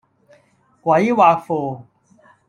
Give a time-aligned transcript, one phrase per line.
[0.81, 1.85] 鬼畫符